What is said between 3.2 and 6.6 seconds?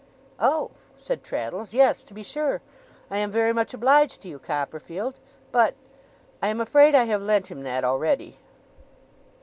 very much obliged to you, Copperfield; but I am